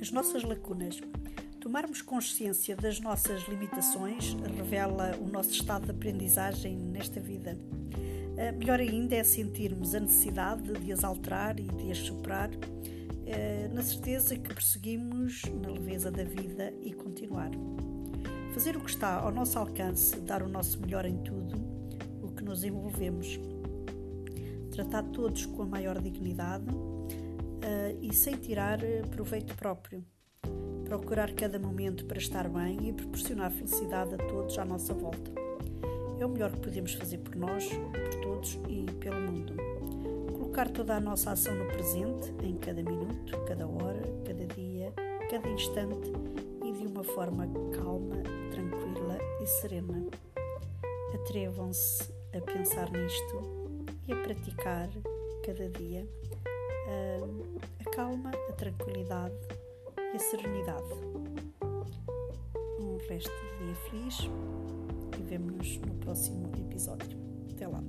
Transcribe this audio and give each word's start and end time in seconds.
as 0.00 0.10
nossas 0.10 0.42
lacunas. 0.42 1.00
Tomarmos 1.60 2.00
consciência 2.00 2.74
das 2.74 3.00
nossas 3.00 3.46
limitações 3.46 4.34
revela 4.56 5.14
o 5.20 5.28
nosso 5.28 5.50
estado 5.50 5.84
de 5.84 5.90
aprendizagem 5.90 6.74
nesta 6.76 7.20
vida. 7.20 7.58
Uh, 7.60 8.58
melhor 8.58 8.80
ainda 8.80 9.14
é 9.14 9.22
sentirmos 9.22 9.94
a 9.94 10.00
necessidade 10.00 10.72
de 10.72 10.90
as 10.90 11.04
alterar 11.04 11.60
e 11.60 11.64
de 11.64 11.90
as 11.90 11.98
superar, 11.98 12.48
uh, 12.48 13.74
na 13.74 13.82
certeza 13.82 14.36
que 14.36 14.54
prosseguimos 14.54 15.42
na 15.62 15.68
leveza 15.68 16.10
da 16.10 16.24
vida 16.24 16.72
e 16.80 16.94
continuar. 16.94 17.50
Fazer 18.54 18.76
o 18.76 18.80
que 18.80 18.90
está 18.90 19.20
ao 19.20 19.30
nosso 19.30 19.58
alcance, 19.58 20.18
dar 20.20 20.42
o 20.42 20.48
nosso 20.48 20.80
melhor 20.80 21.04
em 21.04 21.18
tudo 21.18 21.56
o 22.22 22.28
que 22.28 22.42
nos 22.42 22.64
envolvemos. 22.64 23.38
Tratar 24.72 25.02
todos 25.02 25.44
com 25.44 25.62
a 25.62 25.66
maior 25.66 26.00
dignidade 26.00 26.64
uh, 27.60 27.98
e 28.00 28.12
sem 28.14 28.34
tirar 28.36 28.82
eh, 28.82 29.02
proveito 29.10 29.54
próprio. 29.54 30.04
Procurar 30.84 31.32
cada 31.34 31.58
momento 31.58 32.04
para 32.04 32.18
estar 32.18 32.48
bem 32.48 32.88
e 32.88 32.92
proporcionar 32.92 33.50
felicidade 33.52 34.14
a 34.14 34.18
todos 34.18 34.58
à 34.58 34.64
nossa 34.64 34.92
volta. 34.92 35.30
É 36.18 36.26
o 36.26 36.28
melhor 36.28 36.52
que 36.52 36.60
podemos 36.60 36.94
fazer 36.94 37.18
por 37.18 37.36
nós, 37.36 37.68
por 37.68 38.20
todos 38.20 38.58
e 38.68 38.84
pelo 38.94 39.20
mundo. 39.20 39.54
Colocar 40.32 40.68
toda 40.68 40.96
a 40.96 41.00
nossa 41.00 41.30
ação 41.30 41.54
no 41.54 41.66
presente, 41.66 42.34
em 42.42 42.56
cada 42.56 42.82
minuto, 42.82 43.38
cada 43.46 43.66
hora, 43.66 44.02
cada 44.26 44.44
dia, 44.46 44.92
cada 45.30 45.48
instante 45.48 46.10
e 46.64 46.72
de 46.72 46.86
uma 46.86 47.04
forma 47.04 47.46
calma, 47.72 48.16
tranquila 48.50 49.18
e 49.40 49.46
serena. 49.46 50.04
Atrevam-se 51.14 52.12
a 52.34 52.40
pensar 52.40 52.90
nisto 52.90 53.86
e 54.08 54.12
a 54.12 54.16
praticar 54.16 54.88
cada 55.44 55.68
dia 55.70 56.06
a 57.80 57.90
calma, 57.90 58.30
a 58.48 58.52
tranquilidade 58.52 59.34
e 59.98 60.16
a 60.16 60.18
serenidade. 60.18 60.94
Um 62.78 62.96
resto 63.08 63.30
de 63.30 63.64
dia 63.64 63.74
feliz 63.74 64.18
e 65.18 65.22
vemo-nos 65.22 65.78
no 65.78 65.94
próximo 65.94 66.50
episódio. 66.56 67.18
Até 67.52 67.66
lá! 67.66 67.82